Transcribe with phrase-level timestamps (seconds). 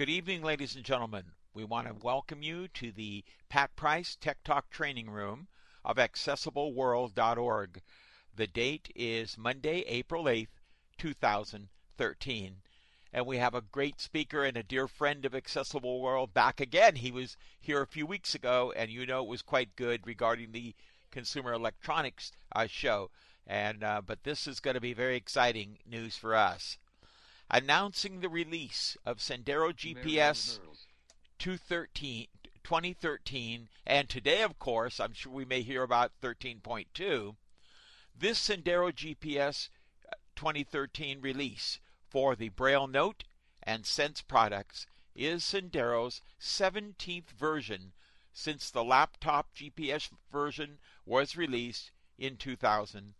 [0.00, 1.24] Good evening, ladies and gentlemen.
[1.52, 5.46] We want to welcome you to the Pat Price Tech Talk Training Room
[5.84, 7.82] of AccessibleWorld.org.
[8.34, 10.56] The date is Monday, April 8th,
[10.96, 12.62] 2013.
[13.12, 16.96] And we have a great speaker and a dear friend of Accessible World back again.
[16.96, 20.52] He was here a few weeks ago, and you know it was quite good regarding
[20.52, 20.74] the
[21.10, 23.10] Consumer Electronics uh, show.
[23.46, 26.78] And uh, but this is going to be very exciting news for us
[27.50, 30.60] announcing the release of Sendero GPS
[31.38, 32.28] 213,
[32.62, 37.36] 2013, and today, of course, I'm sure we may hear about 13.2.
[38.16, 39.68] This Sendero GPS
[40.06, 43.24] uh, 2013 release for the Braille Note
[43.62, 47.92] and Sense products is Sendero's 17th version
[48.32, 53.14] since the laptop GPS version was released in 2000.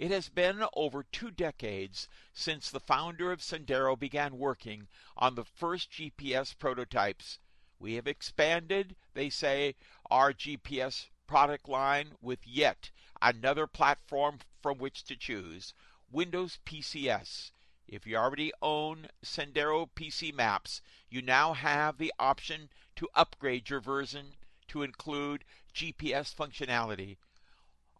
[0.00, 5.44] It has been over two decades since the founder of Sendero began working on the
[5.44, 7.38] first GPS prototypes.
[7.78, 9.74] We have expanded, they say,
[10.10, 15.74] our GPS product line with yet another platform from which to choose
[16.10, 17.52] Windows PCS.
[17.86, 23.80] If you already own Sendero PC Maps, you now have the option to upgrade your
[23.80, 24.36] version
[24.68, 25.44] to include
[25.74, 27.18] GPS functionality.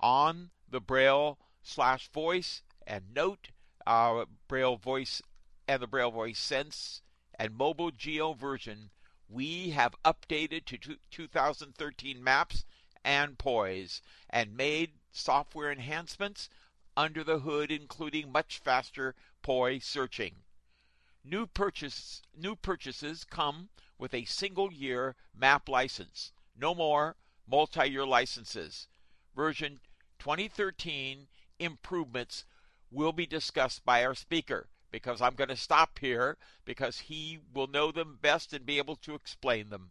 [0.00, 3.50] On the Braille slash voice and note,
[3.86, 5.22] uh, Braille voice
[5.68, 7.02] and the Braille voice sense
[7.38, 8.90] and mobile geo version,
[9.28, 12.64] we have updated to 2013 maps
[13.04, 16.48] and POIs and made software enhancements
[16.96, 20.42] under the hood, including much faster POI searching.
[21.24, 26.32] New, purchase, new purchases come with a single year map license.
[26.56, 27.16] No more
[27.46, 28.88] multi year licenses.
[29.34, 29.80] Version
[30.18, 31.28] 2013
[31.60, 32.44] improvements
[32.90, 37.68] will be discussed by our speaker because I'm going to stop here because he will
[37.68, 39.90] know them best and be able to explain them.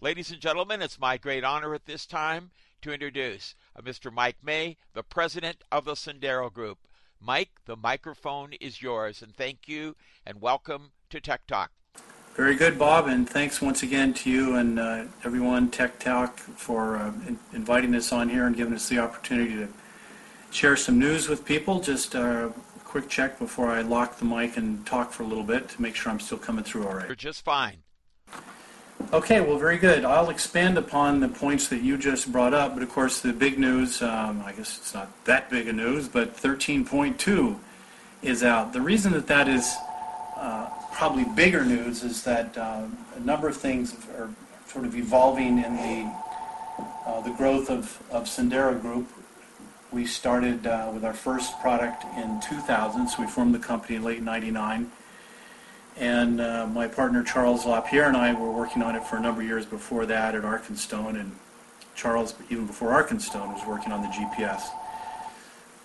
[0.00, 2.50] Ladies and gentlemen, it's my great honor at this time
[2.82, 4.12] to introduce uh, Mr.
[4.12, 6.78] Mike May, the president of the Sendero Group.
[7.18, 9.96] Mike, the microphone is yours, and thank you
[10.26, 11.72] and welcome to Tech Talk.
[12.34, 16.98] Very good, Bob, and thanks once again to you and uh, everyone, Tech Talk, for
[16.98, 19.68] uh, in- inviting us on here and giving us the opportunity to
[20.56, 21.80] share some news with people.
[21.80, 22.50] Just a
[22.84, 25.94] quick check before I lock the mic and talk for a little bit to make
[25.94, 27.06] sure I'm still coming through all right.
[27.06, 27.76] You're just fine.
[29.12, 30.06] Okay, well, very good.
[30.06, 33.58] I'll expand upon the points that you just brought up, but of course, the big
[33.58, 37.58] news um, I guess it's not that big a news, but 13.2
[38.22, 38.72] is out.
[38.72, 39.76] The reason that that is
[40.36, 44.30] uh, probably bigger news is that um, a number of things are
[44.66, 46.12] sort of evolving in the
[47.06, 49.08] uh, the growth of, of Sendero Group
[49.96, 54.04] we started uh, with our first product in 2000, so we formed the company in
[54.04, 54.92] late 99.
[55.96, 59.40] And uh, my partner Charles LaPierre and I were working on it for a number
[59.40, 61.34] of years before that at Arkenstone, and
[61.94, 64.64] Charles, even before Arkenstone, was working on the GPS.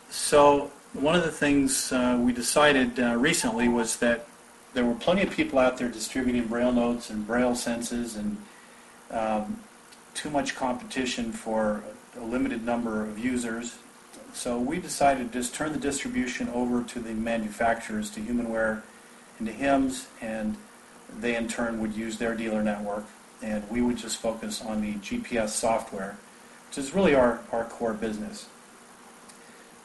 [0.09, 4.27] So one of the things uh, we decided uh, recently was that
[4.73, 8.35] there were plenty of people out there distributing Braille notes and Braille senses, and
[9.09, 9.61] um,
[10.13, 11.81] too much competition for
[12.19, 13.77] a limited number of users
[14.33, 18.81] so we decided to just turn the distribution over to the manufacturers, to Humanware
[19.37, 20.55] and to HIMS, and
[21.19, 23.05] they in turn would use their dealer network,
[23.41, 26.17] and we would just focus on the GPS software,
[26.69, 28.47] which is really our, our core business.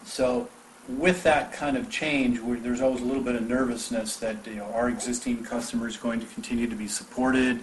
[0.04, 0.48] So
[0.88, 4.66] with that kind of change, there's always a little bit of nervousness that you know,
[4.66, 7.60] our existing customers going to continue to be supported,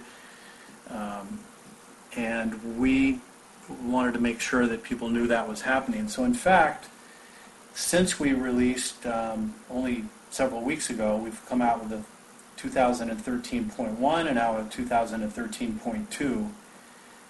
[0.90, 1.40] um,
[2.16, 3.20] and we
[3.82, 6.08] wanted to make sure that people knew that was happening.
[6.08, 6.88] So in fact,
[7.74, 12.04] since we released um, only several weeks ago, we've come out with a
[12.56, 16.50] 2013.1 and now a 2013.2.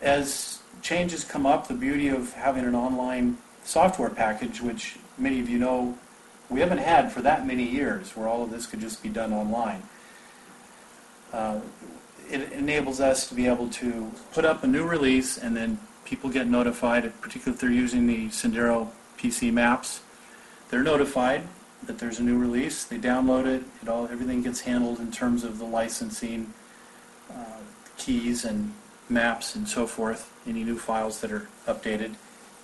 [0.02, 5.48] As changes come up, the beauty of having an online software package, which many of
[5.48, 5.98] you know
[6.50, 9.32] we haven't had for that many years, where all of this could just be done
[9.32, 9.82] online.
[11.32, 11.60] Uh,
[12.30, 16.30] it enables us to be able to put up a new release and then people
[16.30, 20.02] get notified, particularly if they're using the Sendero PC maps.
[20.70, 21.42] They're notified
[21.84, 22.84] that there's a new release.
[22.84, 23.64] They download it.
[23.82, 26.52] It all everything gets handled in terms of the licensing,
[27.30, 27.60] uh,
[27.96, 28.72] keys and
[29.08, 30.32] maps and so forth.
[30.46, 32.14] Any new files that are updated,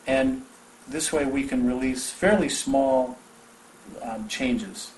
[0.06, 0.42] and
[0.88, 3.19] this way we can release fairly small
[4.02, 4.92] um, changes.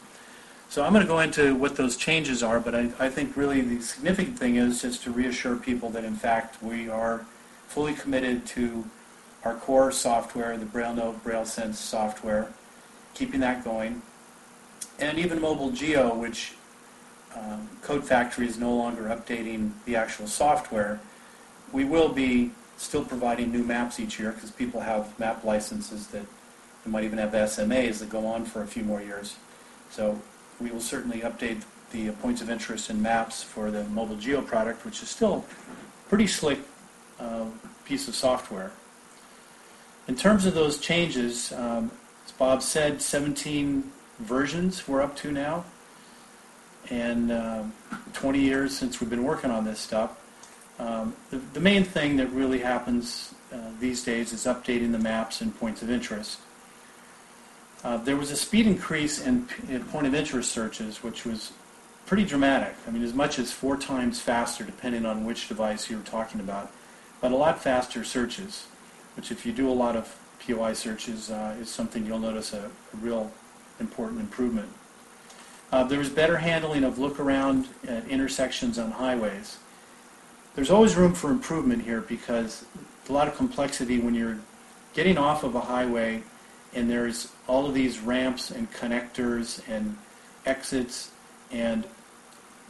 [0.68, 3.60] So I'm going to go into what those changes are, but I, I think really
[3.60, 7.26] the significant thing is just to reassure people that in fact we are
[7.72, 8.84] fully committed to
[9.44, 12.52] our core software, the BrailleNote, BrailleSense software,
[13.14, 14.02] keeping that going,
[14.98, 16.52] and even Mobile Geo, which
[17.34, 21.00] um, Code Factory is no longer updating the actual software,
[21.72, 26.26] we will be still providing new maps each year because people have map licenses that
[26.84, 29.36] they might even have SMAs that go on for a few more years.
[29.90, 30.20] So
[30.60, 34.84] we will certainly update the points of interest and maps for the mobile geo product,
[34.84, 35.46] which is still
[36.08, 36.58] pretty slick
[37.22, 37.44] uh,
[37.84, 38.72] piece of software.
[40.08, 41.90] In terms of those changes, um,
[42.26, 45.64] as Bob said, 17 versions we're up to now,
[46.90, 47.62] and uh,
[48.12, 50.18] 20 years since we've been working on this stuff.
[50.78, 55.40] Um, the, the, main thing that really happens uh, these days is updating the maps
[55.40, 56.40] and points of interest.
[57.84, 61.52] Uh, there was a speed increase in, in, point of interest searches, which was
[62.06, 62.74] pretty dramatic.
[62.86, 66.72] I mean, as much as four times faster, depending on which device you're talking about,
[67.22, 68.66] but a lot faster searches,
[69.16, 70.14] which if you do a lot of
[70.44, 73.32] POI searches uh, is something you'll notice a, a real
[73.80, 74.68] important improvement.
[75.70, 79.56] Uh, there was better handling of look around at intersections on highways.
[80.54, 82.66] There's always room for improvement here because
[83.08, 84.40] a lot of complexity when you're
[84.92, 86.24] getting off of a highway
[86.74, 89.96] and there's all of these ramps and connectors and
[90.44, 91.12] exits
[91.50, 91.84] and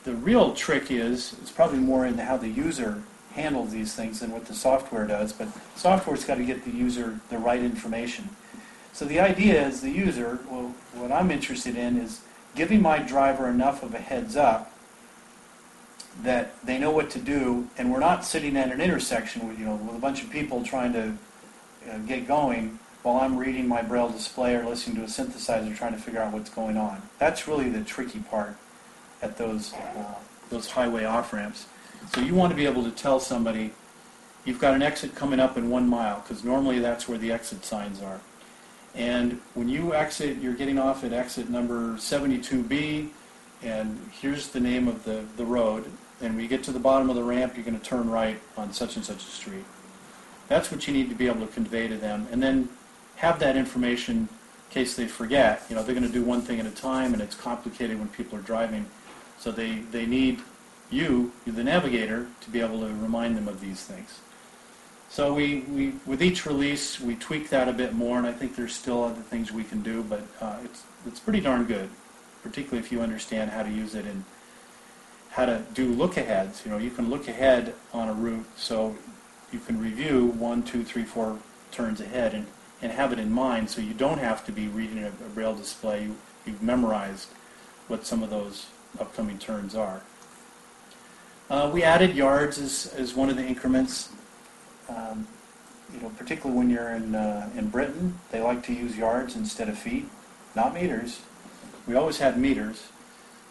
[0.04, 3.02] the real trick is it's probably more in how the user
[3.34, 7.20] handles these things than what the software does, but software's got to get the user
[7.30, 8.28] the right information.
[8.92, 12.20] So the idea is the user, well, what I'm interested in is
[12.54, 14.72] giving my driver enough of a heads up
[16.22, 19.64] that they know what to do, and we're not sitting at an intersection with, you
[19.64, 21.16] know, with a bunch of people trying to
[21.90, 25.92] uh, get going while I'm reading my braille display or listening to a synthesizer trying
[25.92, 27.02] to figure out what's going on.
[27.18, 28.56] That's really the tricky part
[29.22, 30.14] at those uh,
[30.50, 31.66] those highway off ramps.
[32.14, 33.72] So you want to be able to tell somebody
[34.44, 37.64] you've got an exit coming up in one mile because normally that's where the exit
[37.64, 38.20] signs are.
[38.94, 43.08] And when you exit, you're getting off at exit number 72B,
[43.62, 45.86] and here's the name of the, the road.
[46.20, 48.38] And when you get to the bottom of the ramp, you're going to turn right
[48.56, 49.64] on such and such a street.
[50.48, 52.26] That's what you need to be able to convey to them.
[52.30, 52.68] And then
[53.16, 54.28] have that information in
[54.70, 55.64] case they forget.
[55.70, 58.08] You know, they're going to do one thing at a time, and it's complicated when
[58.08, 58.84] people are driving.
[59.38, 60.40] So they, they need
[60.92, 64.20] you, the navigator, to be able to remind them of these things.
[65.08, 68.56] So we, we, with each release, we tweak that a bit more, and I think
[68.56, 71.90] there's still other things we can do, but uh, it's, it's pretty darn good,
[72.42, 74.24] particularly if you understand how to use it and
[75.30, 76.62] how to do look-aheads.
[76.64, 78.96] You know, you can look ahead on a route, so
[79.52, 81.38] you can review one, two, three, four
[81.70, 82.46] turns ahead and,
[82.80, 85.54] and have it in mind, so you don't have to be reading a, a braille
[85.54, 86.04] display.
[86.04, 86.16] You,
[86.46, 87.28] you've memorized
[87.86, 88.66] what some of those
[88.98, 90.02] upcoming turns are.
[91.50, 94.08] Uh, we added yards as, as one of the increments
[94.88, 95.26] um,
[95.92, 99.68] you know, particularly when you're in, uh, in Britain, they like to use yards instead
[99.68, 100.08] of feet,
[100.56, 101.20] not meters.
[101.86, 102.88] We always had meters,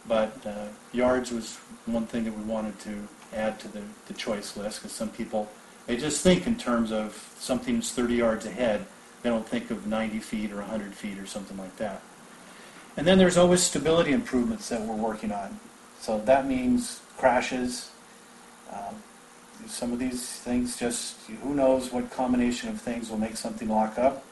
[0.07, 4.57] but uh, yards was one thing that we wanted to add to the, the choice
[4.57, 5.49] list because some people,
[5.85, 8.85] they just think in terms of something's 30 yards ahead.
[9.21, 12.01] They don't think of 90 feet or 100 feet or something like that.
[12.97, 15.59] And then there's always stability improvements that we're working on.
[15.99, 17.91] So that means crashes,
[18.73, 18.95] um,
[19.67, 23.99] some of these things just, who knows what combination of things will make something lock
[23.99, 24.25] up.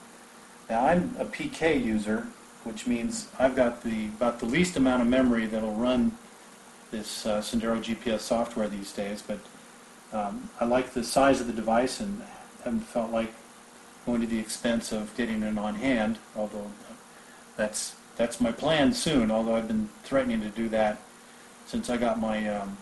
[0.72, 2.26] Now I'm a PK user,
[2.64, 6.18] which means I've got the about the least amount of memory that'll run
[6.90, 9.40] this uh, Sendero GPS software these days, but
[10.12, 12.24] um, I like the size of the device and
[12.64, 13.32] haven't felt like
[14.08, 16.72] going to the expense of getting it on hand, although
[17.56, 21.00] that's that's my plan soon, although I've been threatening to do that
[21.70, 22.78] since I got my um,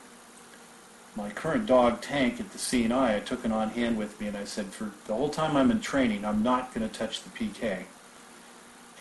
[1.17, 4.37] my current dog Tank at the CNI, I took it on hand with me and
[4.37, 7.29] I said, for the whole time I'm in training, I'm not going to touch the
[7.31, 7.85] PK.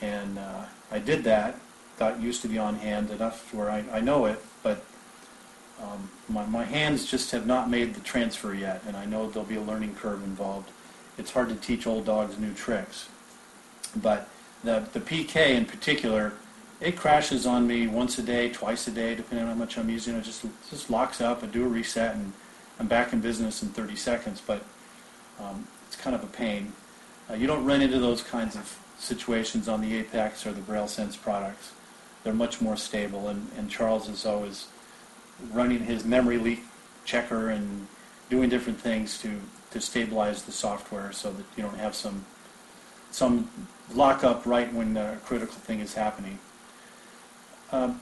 [0.01, 1.61] And uh, I did that,
[1.99, 4.83] got used to be on hand enough where I, I know it, but
[5.83, 9.47] um, my, my hands just have not made the transfer yet, and I know there'll
[9.47, 10.71] be a learning curve involved.
[11.19, 13.11] It's hard to teach old dogs new tricks.
[13.95, 14.27] But
[14.65, 16.33] the, the PK in particular,
[16.81, 19.89] it crashes on me once a day, twice a day, depending on how much I'm
[19.89, 20.15] using.
[20.15, 21.43] It just just locks up.
[21.43, 22.33] I do a reset, and
[22.79, 24.43] I'm back in business in 30 seconds.
[24.47, 24.63] But
[25.41, 26.73] um, it's kind of a pain.
[27.31, 30.89] Uh, you don't run into those kinds of situations on the Apex or the Braille
[30.89, 31.73] Sense products.
[32.23, 34.67] They're much more stable, and, and Charles is always
[35.53, 36.63] running his memory leak
[37.05, 37.87] checker and
[38.31, 39.41] doing different things to,
[39.71, 42.25] to stabilize the software so that you don't have some
[43.13, 43.49] some
[43.95, 46.39] lockup right when a critical thing is happening.
[47.73, 48.01] Um,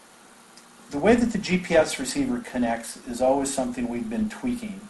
[0.90, 4.80] the way that the GPS receiver connects is always something we've been tweaking.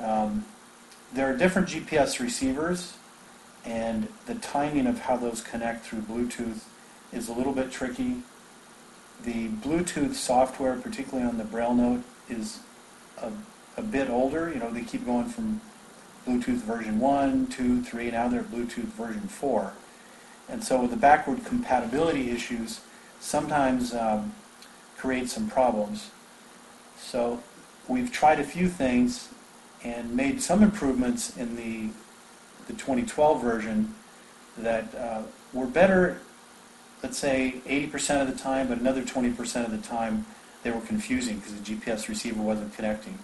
[0.00, 0.44] Um,
[1.12, 2.94] there are different GPS receivers,
[3.64, 6.64] and the timing of how those connect through Bluetooth
[7.12, 8.22] is a little bit tricky.
[9.24, 12.58] the Bluetooth software, particularly on the Braille Note, is
[13.22, 13.30] a,
[13.76, 14.50] a bit older.
[14.52, 15.60] You know, they keep going from
[16.26, 19.72] Bluetooth version 1, 2, 3, now they're Bluetooth version 4.
[20.48, 22.80] And so with the backward compatibility issues
[23.24, 24.34] sometimes um,
[24.98, 26.10] create some problems.
[26.98, 27.42] So
[27.88, 29.30] we've tried a few things
[29.82, 31.88] and made some improvements in the,
[32.66, 33.94] the 2012 version
[34.58, 36.20] that uh, were better,
[37.02, 40.26] let's say 80% of the time, but another 20% of the time
[40.62, 43.18] they were confusing because the GPS receiver wasn't connecting.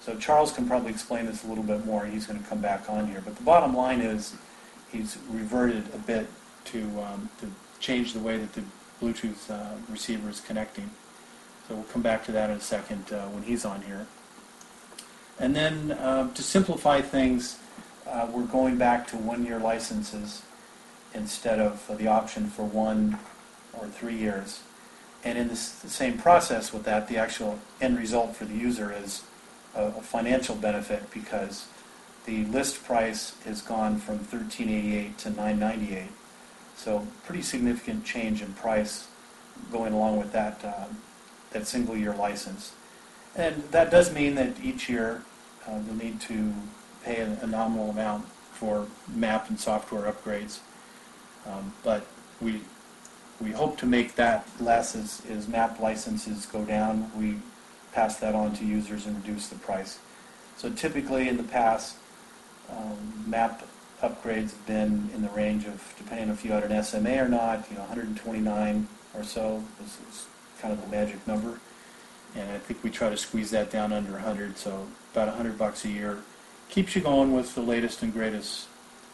[0.00, 2.06] So Charles can probably explain this a little bit more.
[2.06, 3.22] He's going to come back on here.
[3.24, 4.34] But the bottom line is
[4.90, 6.26] he's reverted a bit
[6.66, 7.46] to, um, to
[7.78, 8.62] change the way that the
[9.02, 10.90] Bluetooth uh, receiver is connecting.
[11.66, 14.06] So we'll come back to that in a second uh, when he's on here.
[15.40, 17.58] And then uh, to simplify things,
[18.06, 20.42] uh, we're going back to one-year licenses
[21.14, 23.18] instead of the option for one
[23.72, 24.60] or three years.
[25.24, 28.92] And in this, the same process with that, the actual end result for the user
[28.92, 29.22] is
[29.74, 31.66] a, a financial benefit because
[32.24, 36.08] the list price has gone from 1388 to 998.
[36.76, 39.08] So pretty significant change in price
[39.70, 40.86] going along with that, uh,
[41.50, 42.72] that single year license.
[43.36, 45.22] And that does mean that each year
[45.66, 46.52] uh, you'll need to
[47.04, 50.58] pay a, nominal amount for map and software upgrades.
[51.46, 52.06] Um, but
[52.40, 52.60] we
[53.40, 57.10] we hope to make that less as, as map licenses go down.
[57.18, 57.38] We
[57.92, 59.98] pass that on to users and reduce the price.
[60.56, 61.96] So typically in the past,
[62.70, 63.66] um, map
[64.02, 67.68] upgrades have been in the range of, depending if you had an SMA or not,
[67.70, 70.26] you know, 129 or so is, is
[70.60, 71.58] kind of the magic number.
[72.34, 75.84] And I think we try to squeeze that down under 100, so about 100 bucks
[75.84, 76.18] a year
[76.68, 78.66] keeps you going with the latest and greatest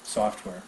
[0.04, 0.62] software.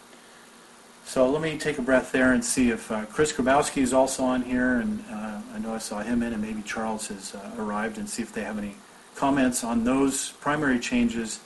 [1.04, 4.24] So let me take a breath there and see if uh, Chris Grabowski is also
[4.24, 7.50] on here, and uh, I know I saw him in, and maybe Charles has uh,
[7.58, 8.76] arrived, and see if they have any
[9.16, 11.40] comments on those primary changes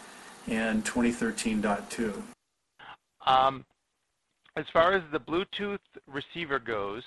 [0.46, 2.33] in 2013.2.
[3.26, 3.64] Um,
[4.56, 7.02] as far as the Bluetooth receiver goes,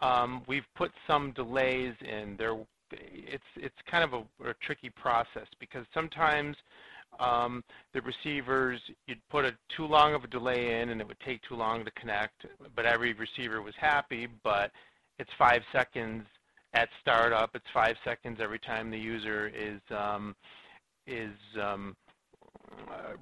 [0.00, 2.56] um, we've put some delays in there.
[2.92, 6.56] It's it's kind of a, a tricky process because sometimes
[7.18, 11.20] um, the receivers, you'd put a too long of a delay in and it would
[11.20, 14.70] take too long to connect, but every receiver was happy, but
[15.18, 16.24] it's five seconds
[16.74, 20.36] at startup, it's five seconds every time the user is, um,
[21.06, 21.96] is um,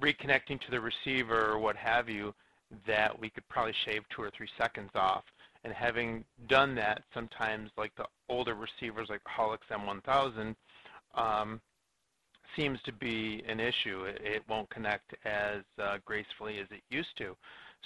[0.01, 2.33] reconnecting to the receiver or what have you,
[2.87, 5.23] that we could probably shave two or three seconds off.
[5.63, 10.55] And having done that, sometimes like the older receivers like Holux M1000,
[11.15, 11.61] um,
[12.55, 14.03] seems to be an issue.
[14.03, 17.35] It, it won't connect as uh, gracefully as it used to.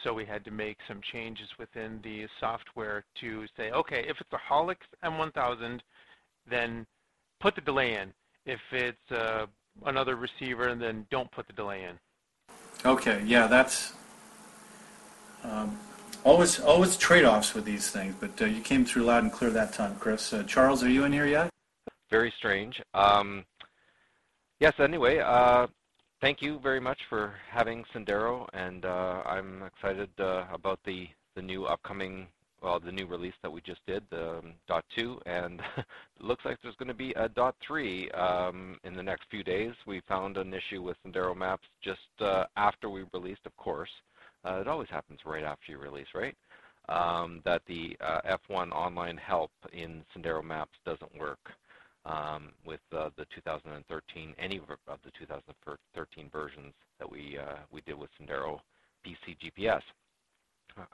[0.03, 4.31] So we had to make some changes within the software to say, okay, if it's
[4.33, 5.79] a Holux M1000,
[6.49, 6.85] then
[7.39, 8.13] put the delay in.
[8.45, 9.45] If it's uh,
[9.85, 11.97] another receiver, and then don't put the delay in.
[12.85, 13.93] Okay, yeah, that's
[15.43, 15.77] um,
[16.23, 18.15] always always trade-offs with these things.
[18.19, 20.33] But uh, you came through loud and clear that time, Chris.
[20.33, 21.49] Uh, Charles, are you in here yet?
[22.09, 22.81] Very strange.
[22.93, 23.45] Um,
[24.59, 25.67] yes, anyway, uh,
[26.21, 31.41] thank you very much for having Sendero, and uh, I'm excited uh, about the, the
[31.41, 32.27] new upcoming,
[32.61, 34.53] well, the new release that we just did, the um,
[34.95, 35.85] two, and it
[36.19, 39.73] looks like there's going to be a dot three um, in the next few days.
[39.85, 43.89] We found an issue with Sendero Maps just uh, after we released, of course.
[44.45, 46.35] Uh, it always happens right after you release, right?
[46.87, 51.39] Um, that the uh, F1 online help in Sendero Maps doesn't work
[52.05, 54.63] um, with uh, the 2013, any of
[55.03, 58.59] the 2013 versions that we uh, we did with Sendero
[59.05, 59.81] PC GPS.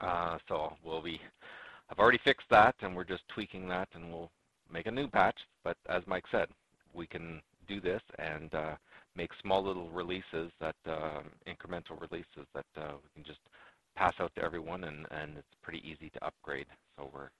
[0.00, 1.20] Uh, so we'll be,
[1.90, 4.30] I've already fixed that, and we're just tweaking that, and we'll
[4.72, 5.38] make a new patch.
[5.64, 6.48] But as Mike said,
[6.94, 8.74] we can do this and uh,
[9.14, 13.40] make small little releases that uh, incremental releases that uh, we can just
[13.96, 16.66] pass out to everyone, and, and it's pretty easy to upgrade.
[16.96, 17.30] So we're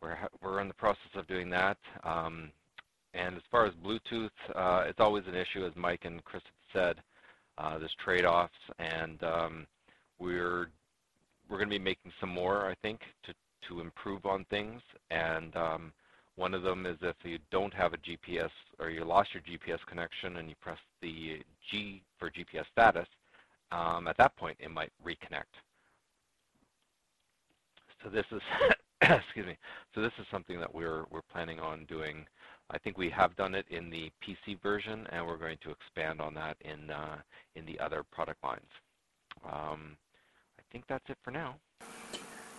[0.00, 1.78] we're we're in the process of doing that.
[2.04, 2.50] Um,
[3.14, 6.42] and as far as Bluetooth, uh, it's always an issue, as Mike and Chris
[6.72, 6.96] said.
[7.56, 9.66] Uh, there's trade-offs, and um,
[10.20, 10.68] we're
[11.48, 13.34] we're going to be making some more, I think, to
[13.68, 14.80] to improve on things.
[15.10, 15.92] And um,
[16.36, 19.80] one of them is if you don't have a GPS or you lost your GPS
[19.88, 21.40] connection and you press the
[21.70, 23.08] G for GPS status,
[23.72, 25.52] um, at that point it might reconnect.
[28.02, 28.40] So this is
[29.02, 29.56] excuse me.
[29.94, 32.26] So this is something that we're we're planning on doing
[32.70, 36.20] I think we have done it in the PC version, and we're going to expand
[36.20, 37.16] on that in uh,
[37.56, 38.70] in the other product lines.
[39.50, 39.96] Um,
[40.70, 41.56] think that's it for now.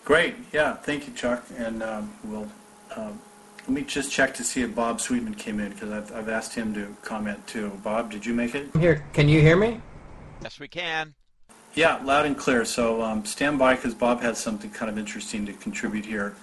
[0.05, 0.35] Great.
[0.51, 0.73] Yeah.
[0.73, 1.45] Thank you, Chuck.
[1.57, 2.49] And um, we'll
[2.95, 3.19] um,
[3.61, 6.55] let me just check to see if Bob Sweetman came in because I've, I've asked
[6.55, 7.79] him to comment too.
[7.83, 8.69] Bob, did you make it?
[8.73, 9.05] I'm here.
[9.13, 9.79] Can you hear me?
[10.41, 11.13] Yes, we can.
[11.75, 12.65] Yeah, loud and clear.
[12.65, 16.35] So um, stand by because Bob has something kind of interesting to contribute here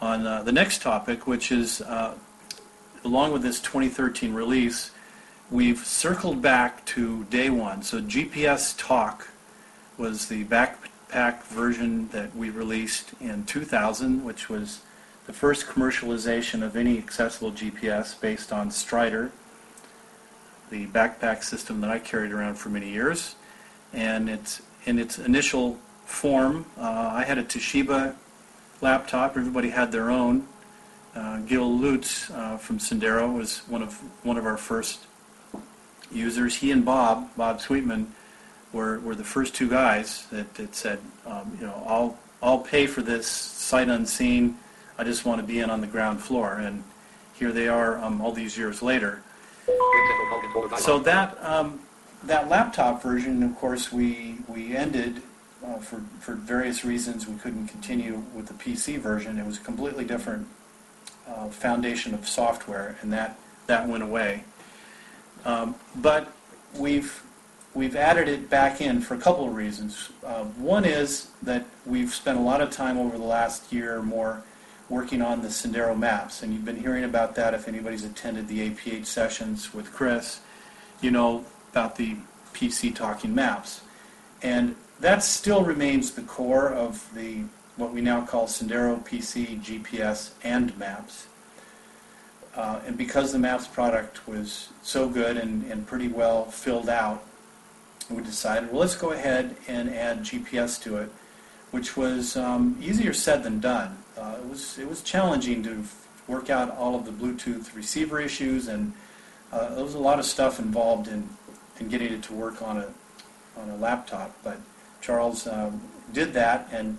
[0.00, 2.14] on uh, the next topic, which is uh,
[3.04, 4.90] along with this 2013 release,
[5.50, 7.82] we've circled back to day one.
[7.82, 9.28] So GPS Talk
[9.96, 10.42] was the
[11.14, 14.80] backpack version that we released in 2000, which was
[15.26, 19.30] the first commercialization of any accessible GPS based on Strider,
[20.70, 23.36] the backpack system that I carried around for many years.
[23.92, 28.14] And it's in its initial form, uh, I had a Toshiba
[28.80, 29.36] laptop.
[29.36, 30.46] Everybody had their own.
[31.14, 33.94] Uh, Gil Lutz uh, from Sendero was one of
[34.24, 35.06] one of our first
[36.10, 36.56] users.
[36.56, 38.12] He and Bob, Bob Sweetman,
[38.74, 42.86] were, were the first two guys that, that said, um, you know, I'll I'll pay
[42.86, 44.58] for this sight unseen.
[44.98, 46.56] I just want to be in on the ground floor.
[46.56, 46.84] And
[47.38, 49.22] here they are, um, all these years later.
[50.76, 51.80] So that um,
[52.24, 55.22] that laptop version, of course, we we ended
[55.64, 57.26] uh, for for various reasons.
[57.26, 59.38] We couldn't continue with the PC version.
[59.38, 60.46] It was a completely different
[61.26, 63.38] uh, foundation of software, and that
[63.68, 64.44] that went away.
[65.46, 66.30] Um, but
[66.76, 67.22] we've
[67.74, 70.10] we've added it back in for a couple of reasons.
[70.24, 74.02] Uh, one is that we've spent a lot of time over the last year or
[74.02, 74.42] more
[74.88, 78.70] working on the Sendero maps, and you've been hearing about that if anybody's attended the
[78.70, 80.40] APH sessions with Chris.
[81.00, 82.16] You know about the
[82.52, 83.80] PC talking maps.
[84.42, 87.44] And that still remains the core of the
[87.76, 91.26] what we now call Sendero PC, GPS, and Maps.
[92.54, 97.24] Uh, and because the Maps product was so good and, and pretty well filled out,
[98.10, 101.10] we decided, well, let's go ahead and add GPS to it,
[101.70, 103.98] which was um, easier said than done.
[104.16, 105.84] Uh, it was it was challenging to
[106.28, 108.92] work out all of the Bluetooth receiver issues, and
[109.52, 111.28] uh, there was a lot of stuff involved in
[111.78, 112.88] and getting it to work on a
[113.56, 114.36] on a laptop.
[114.42, 114.58] But
[115.00, 115.80] Charles um,
[116.12, 116.98] did that, and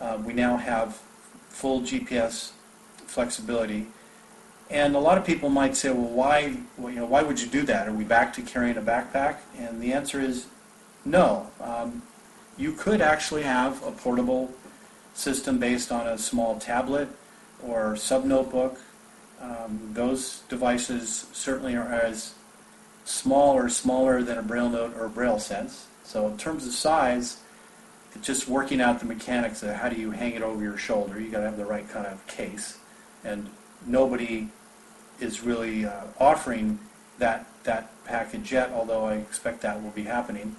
[0.00, 1.00] uh, we now have
[1.48, 2.52] full GPS
[3.06, 3.86] flexibility.
[4.70, 7.48] And a lot of people might say, well, why, well, you know, why would you
[7.48, 7.88] do that?
[7.88, 9.38] Are we back to carrying a backpack?
[9.58, 10.46] And the answer is
[11.04, 11.50] no.
[11.60, 12.02] Um,
[12.56, 14.52] you could actually have a portable
[15.12, 17.08] system based on a small tablet
[17.66, 18.78] or sub notebook.
[19.40, 22.34] Um, those devices certainly are as
[23.04, 25.88] small or smaller than a braille note or braille sense.
[26.04, 27.38] So in terms of size,
[28.14, 31.18] it's just working out the mechanics of how do you hang it over your shoulder.
[31.18, 32.78] You got to have the right kind of case,
[33.24, 33.48] and
[33.86, 34.48] nobody
[35.20, 36.78] is really uh, offering
[37.18, 38.70] that that package yet.
[38.72, 40.56] Although I expect that will be happening.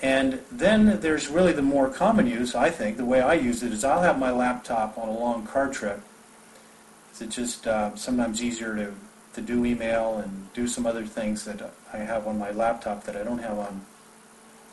[0.00, 2.56] And then there's really the more common use.
[2.56, 5.46] I think the way I use it is I'll have my laptop on a long
[5.46, 6.00] car trip.
[7.10, 8.94] It's just uh, sometimes easier to
[9.34, 13.16] to do email and do some other things that I have on my laptop that
[13.16, 13.86] I don't have on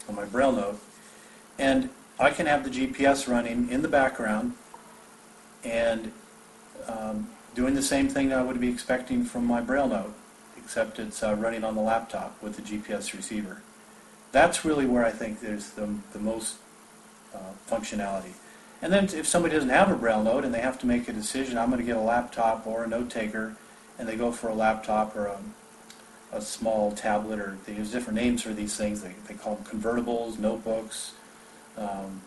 [0.08, 0.80] on my Braille note.
[1.58, 4.56] And I can have the GPS running in the background
[5.64, 6.12] and
[6.88, 7.30] um,
[7.60, 10.14] doing the same thing I would be expecting from my Braille note,
[10.56, 13.62] except it's uh, running on the laptop with the GPS receiver.
[14.32, 16.56] That's really where I think there's the, the most
[17.36, 18.32] uh, functionality.
[18.82, 21.12] And then if somebody doesn't have a Braille note and they have to make a
[21.12, 23.58] decision, I'm going to get a laptop or a note taker
[23.98, 25.40] and they go for a laptop or a,
[26.32, 29.02] a small tablet, or they use different names for these things.
[29.02, 31.12] They, they call them convertibles, notebooks,
[31.78, 32.22] um,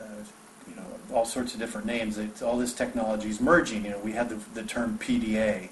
[0.00, 0.24] uh,
[0.68, 0.82] you know,
[1.14, 2.18] all sorts of different names.
[2.18, 3.84] It's, all this technology is merging.
[3.84, 5.68] You know, we had the, the term PDA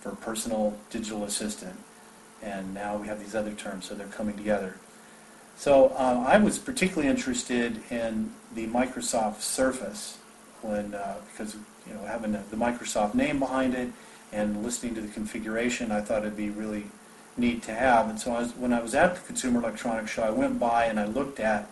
[0.00, 1.76] for personal digital assistant,
[2.42, 4.76] and now we have these other terms, so they're coming together.
[5.56, 10.16] So uh, I was particularly interested in the Microsoft Surface
[10.62, 11.54] when uh, because
[11.86, 13.92] you know having the Microsoft name behind it
[14.32, 16.84] and listening to the configuration, I thought it'd be really
[17.36, 18.08] neat to have.
[18.08, 20.84] And so I was, when I was at the Consumer Electronics Show, I went by
[20.84, 21.68] and I looked at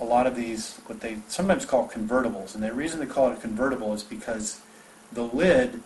[0.00, 2.54] a lot of these, what they sometimes call convertibles.
[2.54, 4.60] And the reason they call it a convertible is because
[5.12, 5.82] the lid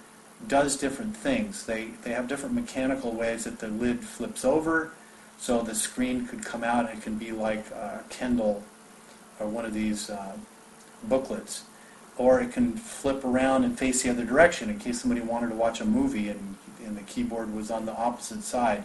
[0.47, 1.67] does different things.
[1.67, 4.93] They, they have different mechanical ways that the lid flips over,
[5.39, 6.89] so the screen could come out.
[6.89, 8.63] And it can be like a Kindle
[9.41, 10.37] or one of these uh,
[11.05, 11.65] booklets
[12.17, 15.55] or it can flip around and face the other direction in case somebody wanted to
[15.55, 18.83] watch a movie and, and the keyboard was on the opposite side.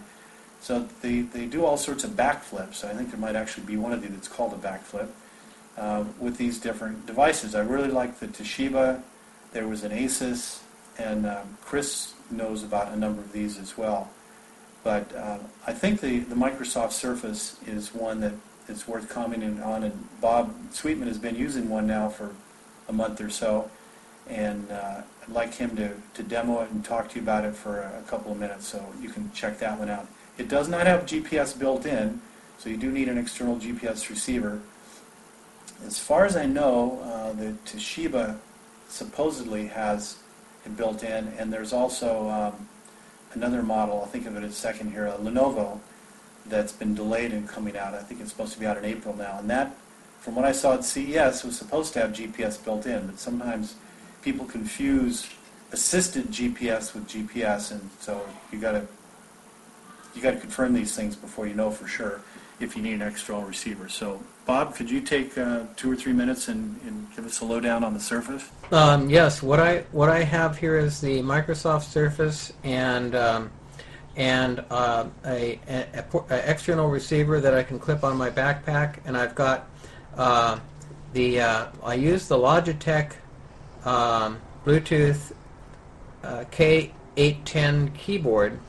[0.61, 2.83] So they, they do all sorts of backflips.
[2.83, 5.07] I think there might actually be one of these that's called a backflip
[5.77, 7.55] uh, with these different devices.
[7.55, 9.01] I really like the Toshiba.
[9.53, 10.59] There was an Asus,
[10.97, 14.09] and um, Chris knows about a number of these as well.
[14.83, 18.33] But uh, I think the, the Microsoft Surface is one that
[18.67, 22.33] is worth commenting on, and Bob Sweetman has been using one now for
[22.89, 23.69] a month or so.
[24.29, 27.55] and uh, I'd like him to, to demo it and talk to you about it
[27.55, 30.07] for a, a couple of minutes, so you can check that one out.
[30.37, 32.21] It does not have GPS built in,
[32.57, 34.59] so you do need an external GPS receiver.
[35.85, 38.37] As far as I know, uh, the Toshiba
[38.87, 40.17] supposedly has
[40.65, 42.67] it built in, and there's also um,
[43.33, 45.79] another model, I'll think of it as second here, a Lenovo,
[46.45, 47.93] that's been delayed in coming out.
[47.93, 49.75] I think it's supposed to be out in April now, and that,
[50.19, 53.75] from what I saw at CES, was supposed to have GPS built in, but sometimes
[54.21, 55.29] people confuse
[55.71, 58.87] assisted GPS with GPS, and so you got to
[60.17, 62.21] you got to confirm these things before you know for sure
[62.59, 63.87] if you need an external receiver.
[63.87, 67.45] So, Bob, could you take uh, two or three minutes and, and give us a
[67.45, 68.49] lowdown on the Surface?
[68.71, 73.51] Um, yes, what I what I have here is the Microsoft Surface and um,
[74.15, 79.15] and uh, a, a, a, external receiver that I can clip on my backpack, and
[79.15, 79.67] I've got
[80.17, 80.59] uh,
[81.13, 83.13] the uh, I use the Logitech
[83.85, 85.33] um, Bluetooth
[86.23, 88.59] uh, K810 keyboard,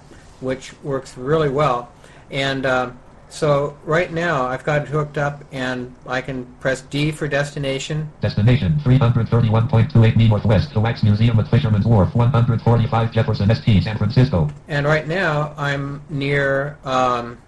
[0.41, 1.91] which works really well,
[2.31, 2.91] and uh,
[3.31, 8.11] so right now I've got it hooked up, and I can press D for destination.
[8.21, 13.85] Destination 331.28 me Northwest, the Wax Museum at Fisherman's Wharf, 145 Jefferson St.
[13.85, 14.49] San Francisco.
[14.67, 17.39] And right now I'm near um,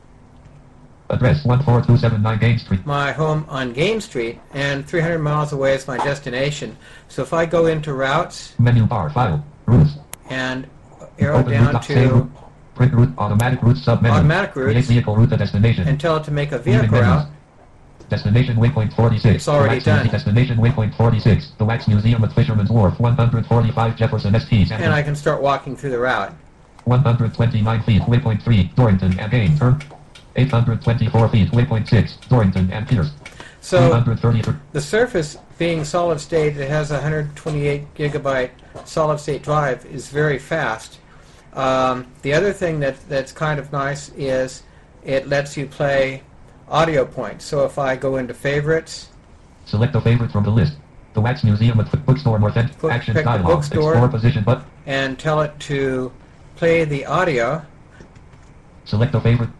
[1.08, 2.86] Address 14279 Game Street.
[2.86, 6.76] my home on Game Street, and 300 miles away is my destination.
[7.08, 9.44] So if I go into routes Menu bar file.
[9.66, 9.94] Routes.
[10.28, 10.68] and
[11.18, 12.30] arrow Open down to
[12.80, 12.90] route.
[12.90, 14.10] Print route automatic route submenu.
[14.10, 14.72] Automatic routes.
[14.72, 15.88] Create vehicle route to destination.
[15.88, 17.28] and tell it to make a vehicle route,
[18.08, 19.36] Destination waypoint 46.
[19.36, 19.96] It's already Wax done.
[19.98, 21.52] Museum- Destination waypoint 46.
[21.58, 24.68] The Wax Museum at Fisherman's Wharf, 145 Jefferson St.
[24.68, 26.32] San and I can start walking through the route.
[26.84, 29.56] 129 feet, waypoint 3, Dorrington and Gain.
[29.56, 29.80] Turn.
[30.34, 33.10] 824 feet, waypoint 6, Dorrington and Pierce.
[33.60, 33.90] So
[34.72, 38.50] the Surface, being solid state, it has a 128 gigabyte
[38.84, 40.98] solid state drive, is very fast.
[41.54, 44.62] Um, the other thing that that's kind of nice is
[45.04, 46.22] it lets you play
[46.68, 47.44] audio points.
[47.44, 49.08] So if I go into favorites,
[49.66, 50.74] Select a favorite from the list.
[51.14, 52.76] The Wax Museum at the Bookstore North End.
[52.78, 53.46] Book- Action pick the dialog.
[53.46, 53.92] bookstore.
[53.92, 56.12] Explore position but and tell it to
[56.56, 57.62] play the audio,
[58.84, 59.50] select a favorite.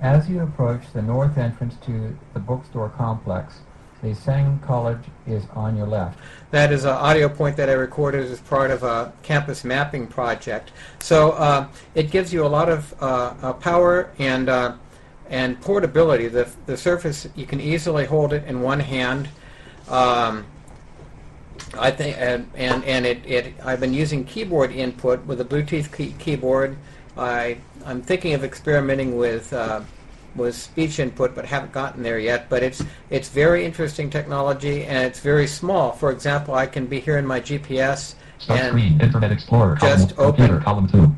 [0.00, 3.60] As you approach the north entrance to the bookstore complex,
[4.02, 6.18] the Sang College is on your left.
[6.50, 10.72] That is an audio point that I recorded as part of a campus mapping project.
[11.00, 14.74] So uh, it gives you a lot of uh, uh, power and uh,
[15.28, 16.28] and portability.
[16.28, 19.28] The the Surface you can easily hold it in one hand.
[19.88, 20.46] Um,
[21.78, 25.94] I think and and, and it, it I've been using keyboard input with a Bluetooth
[25.94, 26.76] key, keyboard.
[27.16, 29.52] I I'm thinking of experimenting with.
[29.52, 29.82] Uh,
[30.38, 32.48] with speech input, but haven't gotten there yet.
[32.48, 35.92] But it's it's very interesting technology, and it's very small.
[35.92, 39.00] For example, I can be here in my GPS, Start and screen.
[39.00, 39.76] Internet Explorer.
[39.80, 40.54] Just column, Computer.
[40.54, 41.16] open Column 2.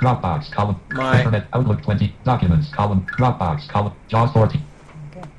[0.00, 0.50] Dropbox.
[0.52, 0.80] Column.
[0.90, 1.46] My- Internet.
[1.54, 2.12] Outlook 20.
[2.24, 2.68] Documents.
[2.74, 3.06] Column.
[3.16, 3.68] Dropbox.
[3.68, 3.92] Column.
[4.08, 4.60] JAWS 40.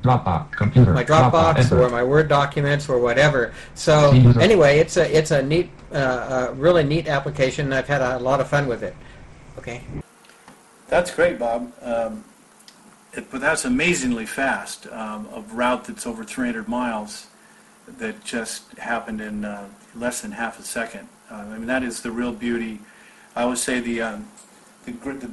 [0.04, 0.52] Dropbox.
[0.54, 0.94] Computer.
[0.94, 1.84] my Dropbox Enter.
[1.84, 3.54] or my Word documents or whatever.
[3.76, 7.72] So anyway, it's a it's a neat, uh, uh, really neat application.
[7.74, 8.96] I've had a lot of fun with it.
[9.60, 9.82] Okay.
[10.88, 11.72] That's great, Bob.
[11.82, 12.24] Um,
[13.18, 14.88] it, but that's amazingly fast.
[14.88, 17.28] Um, a route that's over 300 miles
[17.98, 21.08] that just happened in uh, less than half a second.
[21.32, 22.80] Uh, I mean, that is the real beauty.
[23.36, 24.28] I would say the, um,
[24.86, 25.32] the, the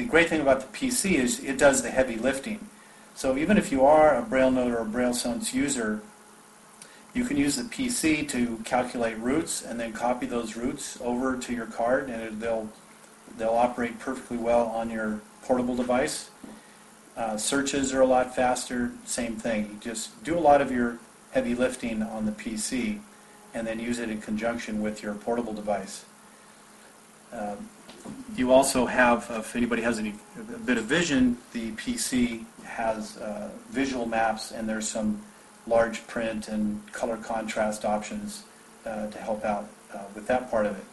[0.00, 2.66] the great thing about the PC is it does the heavy lifting.
[3.14, 6.00] So even if you are a Braille Note or a Braille Sense user,
[7.12, 11.52] you can use the PC to calculate routes and then copy those routes over to
[11.52, 12.70] your card, and it, they'll
[13.36, 16.30] they'll operate perfectly well on your portable device.
[17.16, 18.92] Uh, searches are a lot faster.
[19.04, 19.66] Same thing.
[19.66, 20.98] You just do a lot of your
[21.32, 23.00] heavy lifting on the PC,
[23.54, 26.04] and then use it in conjunction with your portable device.
[27.32, 27.68] Um,
[28.36, 33.16] you also have, uh, if anybody has any a bit of vision, the PC has
[33.18, 35.20] uh, visual maps, and there's some
[35.66, 38.44] large print and color contrast options
[38.86, 40.84] uh, to help out uh, with that part of it.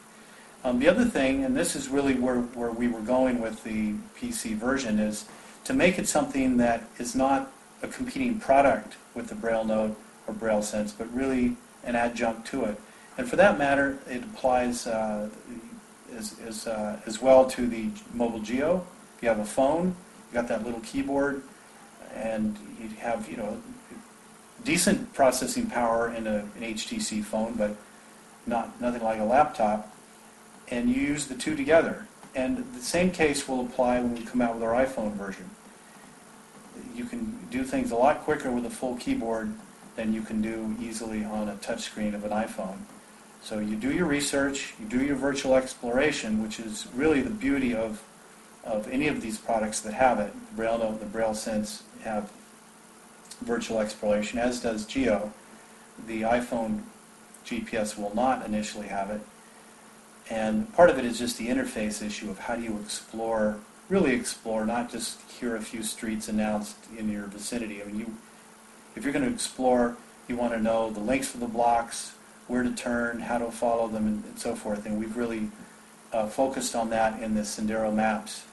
[0.64, 3.94] Um, the other thing, and this is really where, where we were going with the
[4.20, 5.26] PC version, is
[5.68, 7.52] to make it something that is not
[7.84, 12.64] a competing product with the Braille Note or Braille Sense, but really an adjunct to
[12.64, 12.80] it.
[13.18, 15.30] And for that matter, it applies uh,
[16.16, 18.88] as, as, uh, as well to the mobile Geo.
[19.18, 19.88] If you have a phone,
[20.30, 21.44] you got that little keyboard,
[22.16, 23.62] and you have you know
[24.64, 27.76] decent processing power in a, an HTC phone, but
[28.46, 29.94] not nothing like a laptop.
[30.70, 32.08] And you use the two together.
[32.36, 35.50] And the same case will apply when we come out with our iPhone version.
[36.96, 39.54] You can do things a lot quicker with a full keyboard
[39.96, 42.78] than you can do easily on a touchscreen of an iPhone.
[43.42, 47.76] So you do your research, you do your virtual exploration, which is really the beauty
[47.76, 48.04] of,
[48.64, 50.34] of any of these products that have it.
[50.56, 52.32] Braille Note, the Braille Sense have
[53.42, 55.32] virtual exploration, as does Geo.
[56.08, 56.82] The iPhone
[57.46, 59.22] GPS will not initially have it.
[60.30, 63.58] And part of it is just the interface issue of how do you explore,
[63.90, 67.82] really explore, not just hear a few streets announced in your vicinity.
[67.82, 68.16] I mean, you,
[68.96, 69.96] if you're going to explore,
[70.28, 72.14] you want to know the links for the blocks,
[72.48, 74.86] where to turn, how to follow them, and, and so forth.
[74.86, 75.50] And we've really
[76.12, 78.46] uh, focused on that in the Sendero maps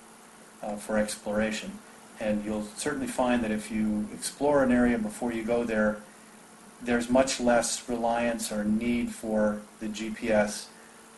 [0.62, 1.78] uh, for exploration.
[2.20, 5.98] And you'll certainly find that if you explore an area before you go there,
[6.82, 10.66] there's much less reliance or need for the GPS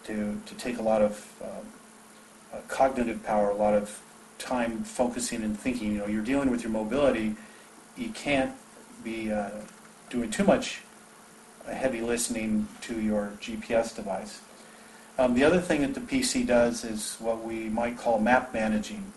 [0.04, 4.00] to, to take a lot of uh, uh, cognitive power, a lot of
[4.38, 5.92] time focusing and thinking.
[5.92, 7.34] You know, you're dealing with your mobility.
[7.96, 8.52] You can't
[9.02, 9.50] be uh,
[10.10, 10.82] doing too much
[11.66, 14.40] heavy listening to your GPS device.
[15.18, 19.12] Um, the other thing that the PC does is what we might call map managing.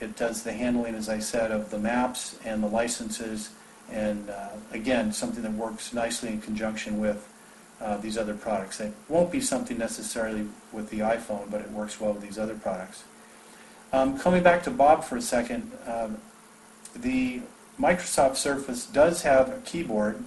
[0.00, 3.50] It does the handling, as I said, of the maps and the licenses,
[3.90, 7.26] and uh, again, something that works nicely in conjunction with
[7.80, 8.80] uh, these other products.
[8.80, 12.54] It won't be something necessarily with the iPhone, but it works well with these other
[12.54, 13.04] products.
[13.92, 16.18] Um, coming back to Bob for a second, um,
[16.94, 17.40] the
[17.80, 20.22] Microsoft Surface does have a keyboard,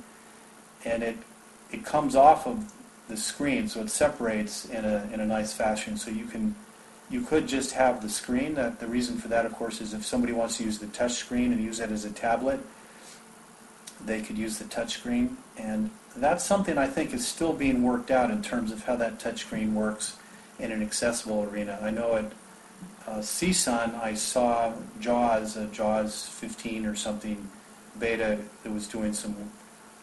[0.84, 1.17] and it
[1.71, 2.71] it comes off of
[3.08, 5.97] the screen, so it separates in a in a nice fashion.
[5.97, 6.56] So you can
[7.10, 8.56] you could just have the screen.
[8.56, 11.13] That the reason for that, of course, is if somebody wants to use the touch
[11.13, 12.62] screen and use it as a tablet,
[14.04, 15.38] they could use the touch screen.
[15.58, 19.19] And that's something I think is still being worked out in terms of how that
[19.19, 20.17] touch screen works
[20.58, 21.78] in an accessible arena.
[21.82, 22.32] I know at
[23.08, 27.50] uh, CSUN I saw JAWS, a JAWS 15 or something
[28.00, 29.36] beta that was doing some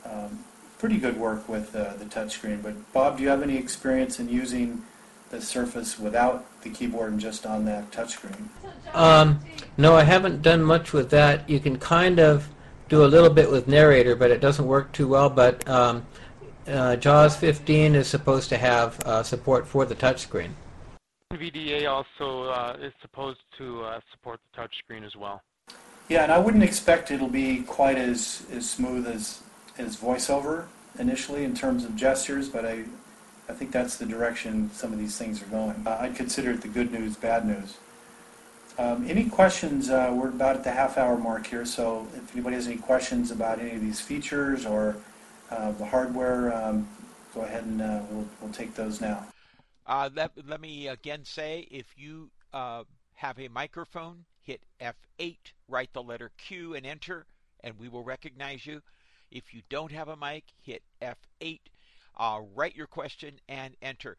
[0.04, 0.38] um,
[0.78, 2.62] pretty good work with uh, the touchscreen.
[2.62, 4.82] But Bob, do you have any experience in using
[5.30, 8.48] the Surface without the keyboard and just on that touchscreen?
[8.94, 9.40] Um,
[9.76, 11.48] no, I haven't done much with that.
[11.48, 12.48] You can kind of
[12.88, 15.28] do a little bit with Narrator, but it doesn't work too well.
[15.28, 16.06] But um,
[16.66, 20.50] uh, JAWS 15 is supposed to have uh, support for the touchscreen.
[21.32, 25.42] NVDA also uh, is supposed to uh, support the touchscreen as well.
[26.08, 29.42] Yeah, and I wouldn't expect it'll be quite as, as smooth as
[29.76, 30.66] as voiceover
[30.98, 32.84] initially in terms of gestures, but I,
[33.48, 35.86] I think that's the direction some of these things are going.
[35.86, 37.76] Uh, I'd consider it the good news, bad news.
[38.76, 39.90] Um, any questions?
[39.90, 43.30] Uh, we're about at the half hour mark here, so if anybody has any questions
[43.30, 44.96] about any of these features or
[45.50, 46.88] uh, the hardware, um,
[47.34, 49.26] go ahead and uh, we'll, we'll take those now.
[49.88, 55.94] Uh, let, let me again say if you uh, have a microphone, hit F8, write
[55.94, 57.24] the letter Q and enter,
[57.64, 58.82] and we will recognize you.
[59.30, 61.60] If you don't have a mic, hit F8,
[62.18, 64.18] uh, write your question, and enter.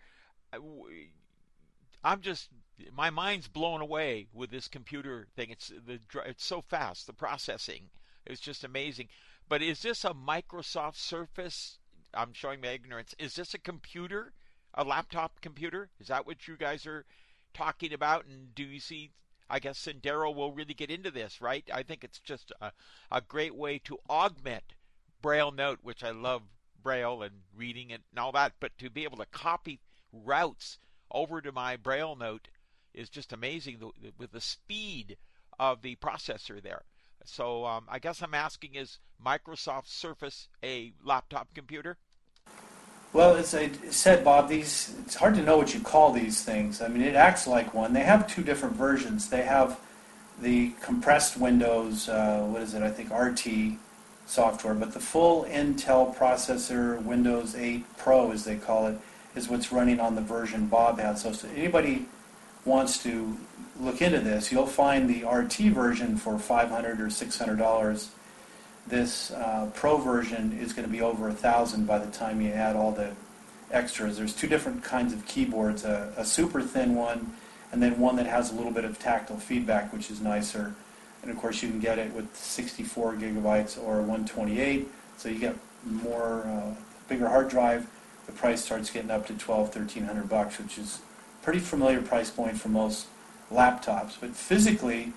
[2.03, 2.49] I'm just
[2.95, 5.51] my mind's blown away with this computer thing.
[5.51, 7.05] It's the it's so fast.
[7.05, 7.89] The processing
[8.25, 9.09] is just amazing.
[9.47, 11.77] But is this a Microsoft Surface?
[12.13, 13.13] I'm showing my ignorance.
[13.19, 14.33] Is this a computer,
[14.73, 15.89] a laptop computer?
[15.99, 17.05] Is that what you guys are
[17.53, 18.25] talking about?
[18.25, 19.11] And do you see?
[19.49, 21.67] I guess Sendero will really get into this, right?
[21.73, 22.71] I think it's just a,
[23.11, 24.75] a great way to augment
[25.21, 26.43] Braille note, which I love
[26.81, 29.79] Braille and reading it and all that, but to be able to copy
[30.13, 30.77] routes
[31.11, 32.47] over to my Braille note
[32.93, 33.79] is just amazing
[34.17, 35.17] with the speed
[35.59, 36.83] of the processor there.
[37.25, 41.97] So um, I guess I'm asking is Microsoft Surface a laptop computer?
[43.11, 46.81] Well, as I said, Bob, these it's hard to know what you call these things.
[46.81, 47.93] I mean, it acts like one.
[47.93, 49.29] They have two different versions.
[49.29, 49.79] They have
[50.41, 52.83] the compressed Windows, uh, what is it?
[52.83, 53.77] I think RT,
[54.25, 58.97] software, but the full Intel processor, Windows 8 Pro as they call it,
[59.35, 61.23] is what's running on the version Bob has.
[61.23, 62.05] So if anybody
[62.63, 63.37] wants to
[63.79, 68.11] look into this, you'll find the RT version for 500 or 600 dollars.
[68.89, 72.51] This uh, Pro version is going to be over a thousand by the time you
[72.51, 73.11] add all the
[73.71, 74.17] extras.
[74.17, 77.31] There's two different kinds of keyboards: a, a super thin one,
[77.71, 80.73] and then one that has a little bit of tactile feedback, which is nicer.
[81.21, 84.87] And of course, you can get it with 64 gigabytes or 128.
[85.17, 86.73] So you get more, uh,
[87.07, 87.87] bigger hard drive.
[88.25, 90.99] The price starts getting up to 12, 1300 bucks, which is
[91.43, 93.07] pretty familiar price point for most
[93.51, 94.15] laptops.
[94.19, 95.13] But physically,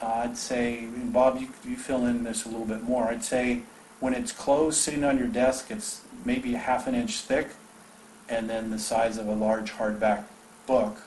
[0.00, 3.04] uh, I'd say, Bob, you, you fill in this a little bit more.
[3.04, 3.62] I'd say
[4.00, 7.48] when it's closed, sitting on your desk, it's maybe a half an inch thick,
[8.28, 10.24] and then the size of a large hardback
[10.66, 11.00] book,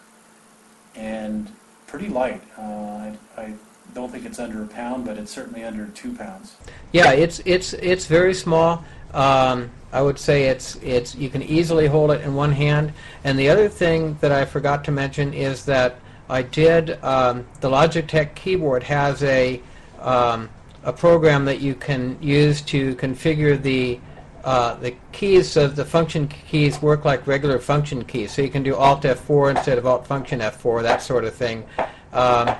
[0.95, 1.51] and
[1.87, 2.41] pretty light.
[2.57, 3.53] Uh, I, I
[3.93, 6.55] don't think it's under a pound, but it's certainly under two pounds.
[6.91, 8.83] Yeah, it's it's it's very small.
[9.13, 12.93] Um, I would say it's it's you can easily hold it in one hand.
[13.23, 15.99] And the other thing that I forgot to mention is that
[16.31, 19.61] I did um, the Logitech keyboard has a
[19.99, 20.49] um,
[20.83, 23.99] a program that you can use to configure the
[24.45, 28.31] uh, the keys so the function keys work like regular function keys.
[28.31, 31.65] So you can do Alt F4 instead of Alt Function F4, that sort of thing.
[32.13, 32.55] Um,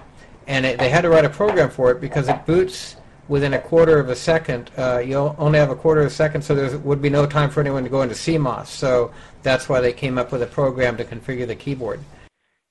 [0.47, 2.97] and it, they had to write a program for it because it boots
[3.29, 4.69] within a quarter of a second.
[4.77, 7.49] Uh, you only have a quarter of a second, so there would be no time
[7.49, 8.67] for anyone to go into CMOS.
[8.67, 9.12] So
[9.43, 12.01] that's why they came up with a program to configure the keyboard.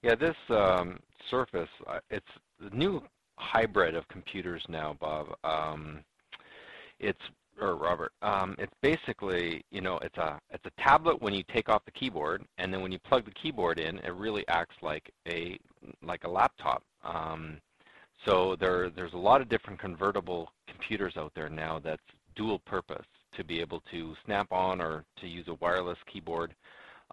[0.02, 0.98] Yeah, this um,
[1.30, 2.26] Surface, uh, it's
[2.58, 3.02] the new
[3.36, 5.28] hybrid of computers now, Bob.
[5.44, 6.00] Um,
[6.98, 7.20] it's
[7.60, 8.12] or Robert.
[8.22, 11.90] Um, it's basically, you know, it's a it's a tablet when you take off the
[11.90, 15.58] keyboard, and then when you plug the keyboard in, it really acts like a
[16.02, 16.82] like a laptop.
[17.04, 17.58] Um,
[18.24, 22.02] so there, there's a lot of different convertible computers out there now that's
[22.36, 26.54] dual purpose to be able to snap on or to use a wireless keyboard.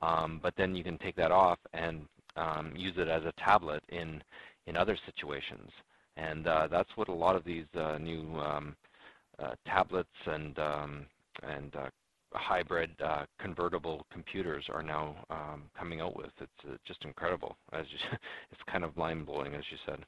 [0.01, 2.05] Um, but then you can take that off and
[2.37, 4.21] um, use it as a tablet in,
[4.65, 5.71] in other situations.
[6.15, 8.75] And uh, that's what a lot of these uh, new um,
[9.39, 11.05] uh, tablets and, um,
[11.43, 11.89] and uh,
[12.33, 16.31] hybrid uh, convertible computers are now um, coming out with.
[16.39, 17.55] It's uh, just incredible.
[17.71, 17.97] As you,
[18.51, 19.99] it's kind of mind blowing, as you said.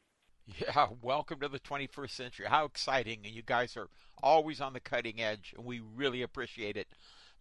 [0.59, 2.47] Yeah, welcome to the 21st century.
[2.49, 3.19] How exciting!
[3.23, 3.87] And you guys are
[4.23, 6.87] always on the cutting edge, and we really appreciate it.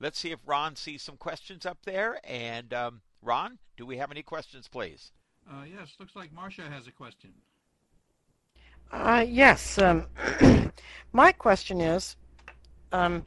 [0.01, 2.21] Let's see if Ron sees some questions up there.
[2.23, 5.13] And um, Ron, do we have any questions, please?
[5.51, 7.31] Uh, yes, looks like Marcia has a question.
[8.93, 9.79] Uh, yes.
[9.79, 10.07] Um,
[11.13, 12.17] my question is,
[12.93, 13.25] um,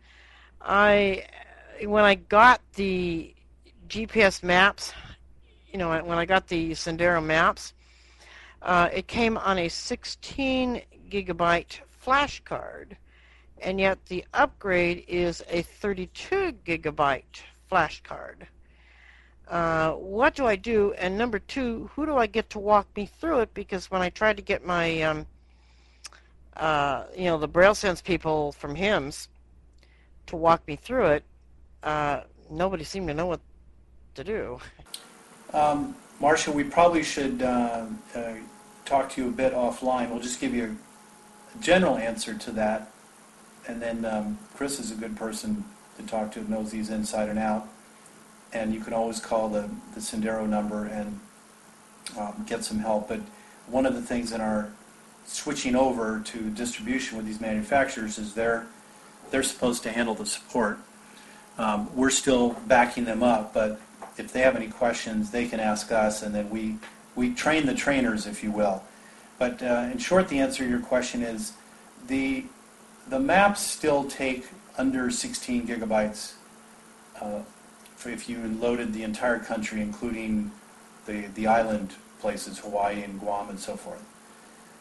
[0.61, 1.25] I
[1.85, 3.33] when I got the
[3.87, 4.93] GPS maps,
[5.71, 7.73] you know, when I got the Sendero maps,
[8.61, 12.97] uh, it came on a 16 gigabyte flash card,
[13.59, 18.47] and yet the upgrade is a 32 gigabyte flash card.
[19.47, 20.93] Uh, what do I do?
[20.93, 23.53] And number two, who do I get to walk me through it?
[23.53, 25.25] Because when I tried to get my, um,
[26.55, 29.27] uh, you know, the Braille Sense people from HIMS
[30.27, 31.23] to walk me through it,
[31.83, 33.41] uh, nobody seemed to know what
[34.15, 34.59] to do.
[35.53, 38.33] Um, Marcia, we probably should uh, uh,
[38.85, 40.09] talk to you a bit offline.
[40.09, 40.77] We'll just give you
[41.55, 42.91] a general answer to that.
[43.67, 45.65] And then um, Chris is a good person
[45.97, 47.67] to talk to, knows these inside and out.
[48.53, 51.19] And you can always call the, the Sendero number and
[52.17, 53.07] um, get some help.
[53.07, 53.21] But
[53.67, 54.71] one of the things in our
[55.25, 58.67] switching over to distribution with these manufacturers is they're,
[59.29, 60.79] they're supposed to handle the support.
[61.57, 63.79] Um, we're still backing them up, but
[64.17, 66.77] if they have any questions, they can ask us, and then we,
[67.15, 68.83] we train the trainers, if you will.
[69.37, 71.53] But uh, in short, the answer to your question is
[72.07, 72.45] the,
[73.07, 76.33] the maps still take under 16 gigabytes
[77.19, 77.39] uh,
[78.09, 80.51] if you loaded the entire country, including
[81.05, 84.03] the, the island places, Hawaii and Guam and so forth.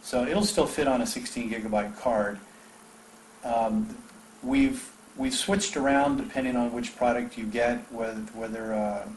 [0.02, 2.38] So it'll still fit on a 16 gigabyte card.
[3.44, 3.96] Um,
[4.42, 9.08] we've we've switched around depending on which product you get, whether whether uh,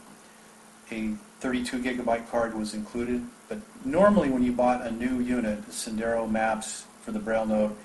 [0.91, 3.25] a 32 gigabyte card was included.
[3.49, 7.77] But normally, when you bought a new unit, Sendero Maps for the Braille Note,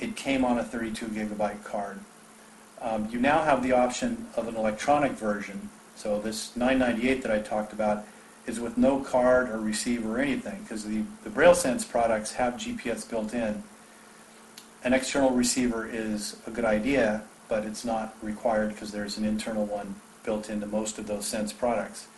[0.00, 1.98] it came on a 32 gigabyte card.
[2.82, 5.70] Um, you now have the option of an electronic version.
[5.94, 8.04] So this 998 that I talked about
[8.46, 12.54] is with no card or receiver or anything because the, the Braille Sense products have
[12.54, 13.62] GPS built in.
[14.82, 19.64] An external receiver is a good idea, but it's not required because there's an internal
[19.64, 22.08] one built into most of those Sense products.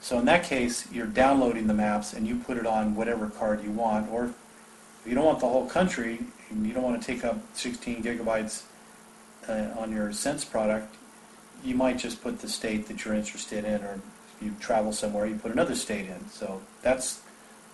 [0.00, 3.62] So in that case, you're downloading the maps and you put it on whatever card
[3.62, 7.06] you want, or if you don't want the whole country, and you don't want to
[7.06, 8.62] take up 16 gigabytes
[9.48, 10.94] uh, on your Sense product,
[11.64, 15.26] you might just put the state that you're interested in, or if you travel somewhere,
[15.26, 16.28] you put another state in.
[16.28, 17.22] So that's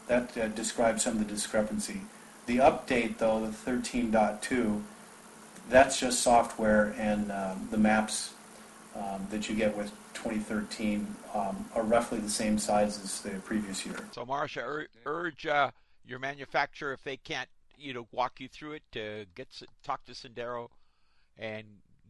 [0.07, 2.03] that uh, describes some of the discrepancy.
[2.47, 4.83] The update, though, the 13.2,
[5.69, 8.35] that's just software, and um, the maps
[8.97, 13.87] um, that you get with 2013 um, are roughly the same size as the previous
[13.87, 13.97] year.
[14.13, 15.71] So, Marcia, ur- urge uh,
[16.05, 17.49] your manufacturer if they can't,
[17.79, 19.49] you know, walk you through it to get
[19.85, 20.71] talk to Sendero
[21.41, 21.65] and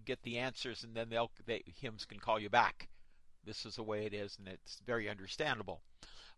[0.04, 2.88] get the answers, and then they'll they, HIMS can call you back.
[3.46, 5.80] This is the way it is, and it's very understandable.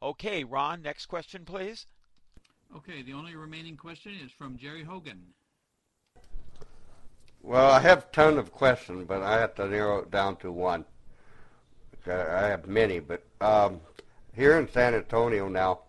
[0.00, 1.86] Okay, Ron, next question, please.
[2.76, 5.22] Okay, the only remaining question is from Jerry Hogan.
[7.42, 10.52] Well, I have a ton of questions, but I have to narrow it down to
[10.52, 10.84] one.
[12.06, 13.80] I have many, but um,
[14.34, 15.80] here in San Antonio now,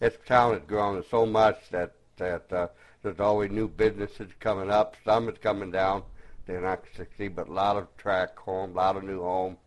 [0.00, 2.68] its town has grown so much that that uh,
[3.02, 4.96] there's always new businesses coming up.
[5.04, 6.02] Some is coming down.
[6.48, 9.58] They're not succeed, but a lot of track home, a lot of new home.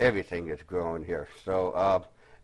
[0.00, 1.28] Everything is growing here.
[1.44, 2.02] So uh,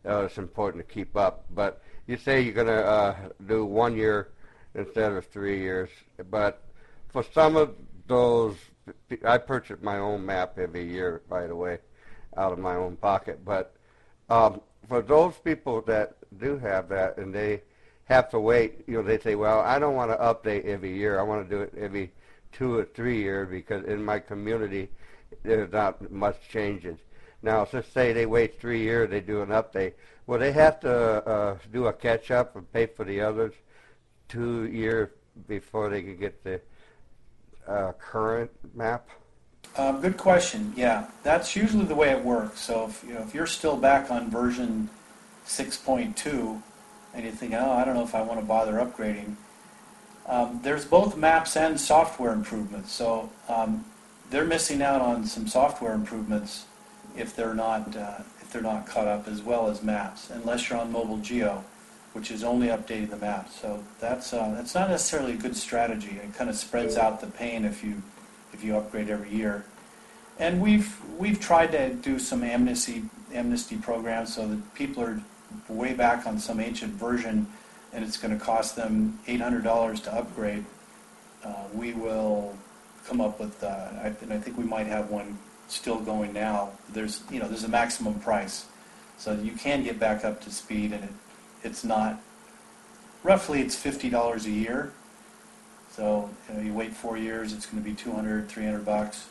[0.09, 1.45] uh, it's important to keep up.
[1.51, 3.17] But you say you're going to uh,
[3.49, 4.29] do one year
[4.77, 5.91] instead of three years.
[6.31, 6.63] But
[7.09, 7.75] for some of
[8.07, 8.55] those,
[9.25, 11.79] I purchase my own map every year, by the way,
[12.37, 13.45] out of my own pocket.
[13.45, 13.75] But
[14.31, 17.63] um, for those people that do have that and they
[18.05, 21.19] have to wait, you know, they say, well, I don't want to update every year.
[21.19, 22.13] I want to do it every
[22.53, 24.89] two or three years because in my community
[25.43, 26.99] there's not much changes.
[27.43, 29.93] Now, let's say they wait three years, they do an update.
[30.27, 33.55] Well, they have to uh, do a catch up and pay for the others
[34.29, 35.11] two years
[35.47, 36.61] before they can get the
[37.67, 39.09] uh, current map.
[39.77, 40.73] Uh, good question.
[40.77, 42.61] Yeah, that's usually the way it works.
[42.61, 44.89] So if you know if you're still back on version
[45.47, 46.63] 6.2
[47.15, 49.37] and you think, oh, I don't know if I want to bother upgrading,
[50.29, 52.93] um, there's both maps and software improvements.
[52.93, 53.85] So um,
[54.31, 56.67] they're missing out on some software improvements
[57.17, 60.79] if they're not uh, if they're not caught up as well as maps, unless you're
[60.79, 61.65] on mobile geo,
[62.13, 63.59] which is only updating the maps.
[63.61, 66.19] So that's uh, that's not necessarily a good strategy.
[66.23, 68.03] It kind of spreads out the pain if you
[68.53, 69.65] if you upgrade every year.
[70.39, 75.21] And we've we've tried to do some amnesty amnesty programs so that people are
[75.69, 77.47] way back on some ancient version
[77.93, 80.65] and it's going to cost them $800 to upgrade.
[81.45, 82.57] Uh, we will
[83.07, 86.71] come up with, uh, I, and I think we might have one still going now.
[86.93, 88.67] There's you know there's a maximum price,
[89.19, 91.11] so you can get back up to speed, and it
[91.63, 92.21] it's not
[93.23, 94.93] roughly it's fifty dollars a year.
[95.93, 99.27] So you, know, you wait four years, it's going to be 200, 300 bucks,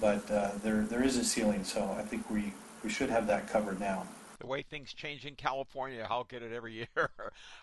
[0.00, 1.64] but uh, there there is a ceiling.
[1.64, 4.06] So I think we we should have that covered now.
[4.44, 7.10] The way things change in California, I'll get it every year.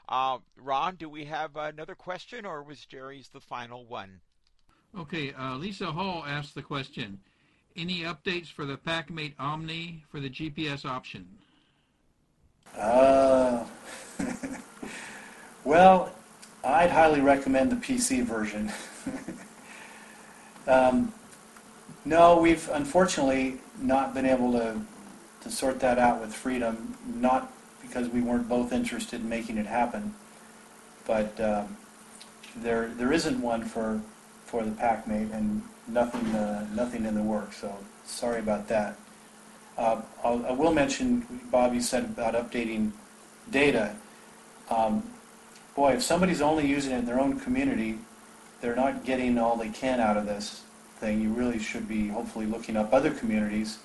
[0.10, 4.20] Uh, Ron, do we have another question, or was Jerry's the final one?
[5.00, 7.20] Okay, uh, Lisa Hall asked the question.
[7.78, 11.28] Any updates for the PAC Mate Omni for the GPS option?
[12.76, 13.64] Uh,
[15.64, 16.12] well,
[16.64, 18.72] I'd highly recommend the PC version.
[20.68, 21.14] um,
[22.06, 24.82] no, we've unfortunately not been able to,
[25.42, 29.66] to sort that out with Freedom, not because we weren't both interested in making it
[29.66, 30.14] happen,
[31.06, 31.78] but um,
[32.56, 34.02] there there isn't one for
[34.46, 37.58] for the PAC Mate and nothing uh, nothing in the works.
[37.58, 37.76] So
[38.06, 38.96] sorry about that.
[39.78, 42.92] Uh, I'll, I will mention, Bobby said about updating
[43.50, 43.96] data.
[44.70, 45.04] Um,
[45.76, 47.98] boy, if somebody's only using it in their own community,
[48.60, 50.64] they're not getting all they can out of this
[50.98, 51.22] thing.
[51.22, 53.80] You really should be hopefully looking up other communities.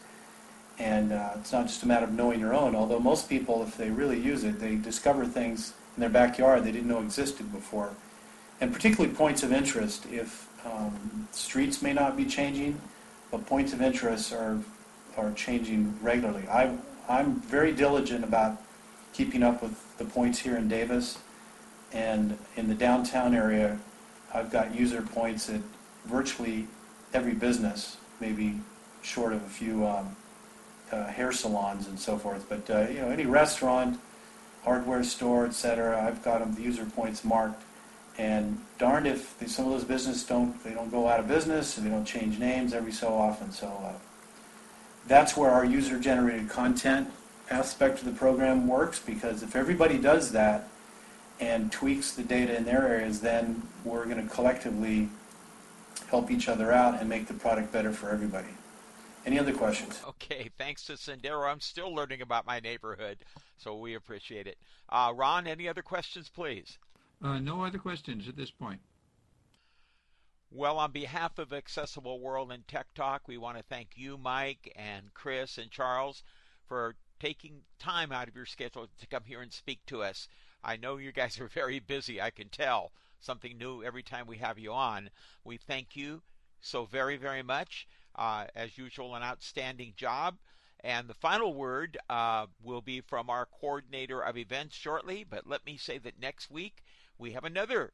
[0.78, 3.76] And uh, it's not just a matter of knowing your own, although most people, if
[3.76, 7.94] they really use it, they discover things in their backyard they didn't know existed before.
[8.60, 10.06] And particularly points of interest.
[10.10, 12.80] If um, streets may not be changing,
[13.30, 14.58] but points of interest are
[15.16, 16.46] are changing regularly.
[16.48, 16.76] I,
[17.08, 18.60] I'm very diligent about
[19.12, 21.18] keeping up with the points here in Davis,
[21.92, 23.78] and in the downtown area,
[24.34, 25.60] I've got user points at
[26.04, 26.66] virtually
[27.14, 28.60] every business, maybe
[29.02, 30.16] short of a few um,
[30.92, 32.46] uh, hair salons and so forth.
[32.48, 34.00] But uh, you know, any restaurant,
[34.64, 37.62] hardware store, etc., I've got them the user points marked.
[38.18, 41.86] And darned if some of those businesses don't they don't go out of business and
[41.86, 43.52] they don't change names every so often.
[43.52, 43.92] So uh,
[45.06, 47.10] that's where our user-generated content
[47.50, 50.68] aspect of the program works because if everybody does that
[51.38, 55.08] and tweaks the data in their areas, then we're going to collectively
[56.08, 58.48] help each other out and make the product better for everybody.
[59.26, 60.00] Any other questions?
[60.06, 61.50] Okay, thanks to Sendero.
[61.50, 63.18] I'm still learning about my neighborhood,
[63.56, 64.56] so we appreciate it.
[64.88, 66.78] Uh, Ron, any other questions, please?
[67.20, 68.80] Uh, no other questions at this point.
[70.48, 74.72] Well, on behalf of Accessible World and Tech Talk, we want to thank you, Mike,
[74.76, 76.22] and Chris, and Charles
[76.64, 80.28] for taking time out of your schedule to come here and speak to us.
[80.62, 82.92] I know you guys are very busy, I can tell.
[83.18, 85.10] Something new every time we have you on.
[85.42, 86.22] We thank you
[86.60, 87.88] so very, very much.
[88.16, 90.38] Uh, as usual, an outstanding job.
[90.80, 95.24] And the final word uh, will be from our coordinator of events shortly.
[95.28, 96.82] But let me say that next week
[97.18, 97.92] we have another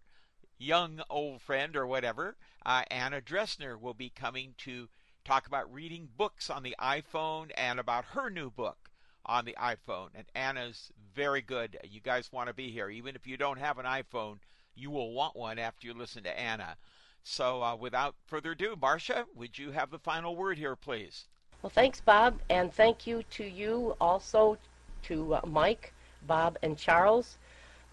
[0.63, 4.89] young old friend or whatever, uh, Anna Dresner will be coming to
[5.25, 8.91] talk about reading books on the iPhone and about her new book
[9.27, 10.09] on the iPhone.
[10.15, 11.79] And Anna's very good.
[11.85, 12.89] You guys want to be here.
[12.89, 14.39] Even if you don't have an iPhone,
[14.75, 16.77] you will want one after you listen to Anna.
[17.25, 21.27] So uh, without further ado, Marcia, would you have the final word here, please?
[21.63, 24.59] Well, thanks, Bob, and thank you to you also,
[25.05, 25.93] to uh, Mike,
[26.27, 27.39] Bob, and Charles.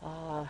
[0.03, 0.45] Uh,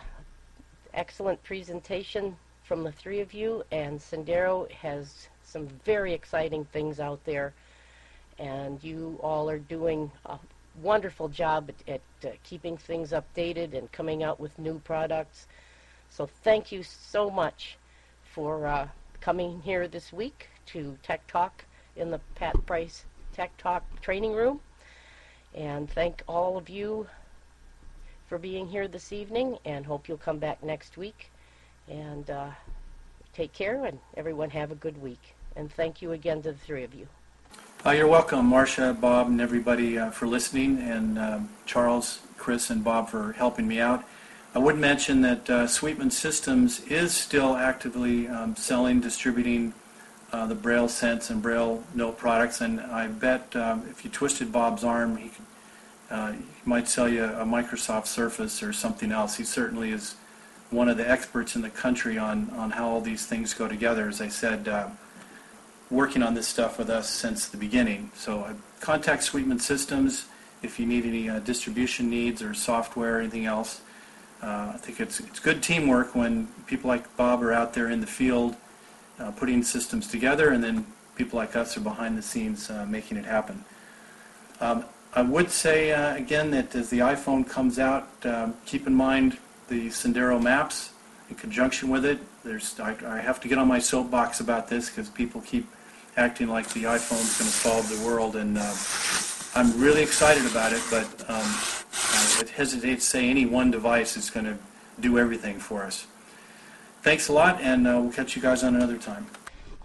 [0.94, 7.22] excellent presentation from the three of you, and Sendero has some very exciting things out
[7.24, 7.52] there,
[8.38, 10.38] and you all are doing a
[10.80, 15.46] wonderful job at, at uh, keeping things updated and coming out with new products.
[16.08, 17.76] So thank you so much
[18.30, 18.88] for uh,
[19.20, 21.64] coming here this week to Tech Talk
[21.96, 23.04] in the Pat Price
[23.34, 24.60] Tech Talk training room.
[25.54, 27.08] And thank all of you
[28.28, 31.30] for being here this evening and hope you'll come back next week.
[31.88, 32.50] And uh,
[33.34, 35.34] take care and everyone have a good week.
[35.56, 37.08] And thank you again to the three of you.
[37.84, 42.84] Uh, you're welcome, Marcia, Bob, and everybody uh, for listening, and um, Charles, Chris, and
[42.84, 44.04] Bob for helping me out.
[44.52, 49.74] I would mention that uh, Sweetman Systems is still actively um, selling, distributing
[50.32, 54.50] uh, the Braille Sense and Braille Note products, and I bet um, if you twisted
[54.50, 55.44] Bob's arm, he, could,
[56.10, 59.36] uh, he might sell you a Microsoft Surface or something else.
[59.36, 60.16] He certainly is
[60.70, 64.08] one of the experts in the country on, on how all these things go together.
[64.08, 64.68] As I said,
[65.90, 68.10] working on this stuff with us since the beginning.
[68.16, 70.26] So contact Sweetman Systems
[70.62, 73.80] if you need any distribution needs or software or anything else.
[74.42, 78.00] Uh, I think it's, it's good teamwork when people like Bob are out there in
[78.00, 78.56] the field
[79.18, 80.86] uh, putting systems together and then
[81.16, 83.64] people like us are behind the scenes uh, making it happen.
[84.60, 88.94] Um, I would say uh, again that as the iPhone comes out, um, keep in
[88.94, 89.38] mind
[89.68, 90.92] the Sendero maps
[91.28, 92.18] in conjunction with it.
[92.44, 95.66] There's I, I have to get on my soapbox about this because people keep
[96.16, 98.74] acting like the iPhone's going to solve the world, and uh,
[99.54, 100.82] I'm really excited about it.
[100.90, 101.54] But um,
[101.92, 104.58] I would hesitate to say any one device is going to
[104.98, 106.06] do everything for us.
[107.02, 109.26] Thanks a lot, and uh, we'll catch you guys on another time.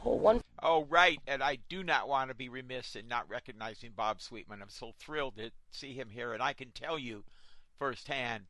[0.06, 0.42] Oh, one.
[0.62, 1.20] Oh, right.
[1.26, 4.62] And I do not want to be remiss in not recognizing Bob Sweetman.
[4.62, 6.34] I'm so thrilled to see him here.
[6.34, 7.24] And I can tell you
[7.80, 8.44] firsthand,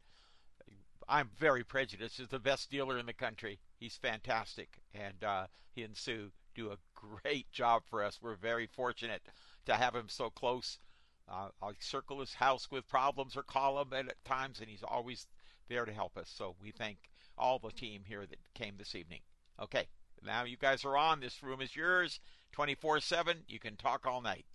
[1.08, 2.18] I'm very prejudiced.
[2.18, 3.60] He's the best dealer in the country.
[3.80, 4.80] He's fantastic.
[4.94, 8.20] And uh, he and Sue do a great job for us.
[8.22, 9.22] We're very fortunate
[9.66, 10.80] to have him so close.
[11.28, 15.28] Uh, I circle his house with problems or call him at times, and he's always
[15.68, 16.32] there to help us.
[16.34, 16.98] So we thank
[17.38, 19.22] all the team here that came this evening.
[19.60, 19.88] Okay,
[20.24, 21.20] now you guys are on.
[21.20, 22.20] This room is yours
[22.52, 23.38] 24 7.
[23.48, 24.46] You can talk all night.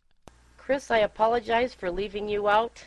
[0.56, 2.84] Chris, I apologize for leaving you out.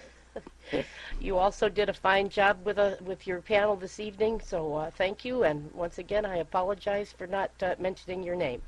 [1.19, 4.91] you also did a fine job with a, with your panel this evening, so uh,
[4.91, 5.43] thank you.
[5.43, 8.61] And once again, I apologize for not uh, mentioning your name.